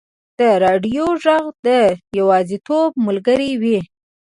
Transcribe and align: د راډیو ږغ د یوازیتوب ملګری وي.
د 0.39 0.41
راډیو 0.63 1.05
ږغ 1.23 1.43
د 1.65 1.67
یوازیتوب 2.19 2.89
ملګری 3.05 3.51
وي. 3.61 3.79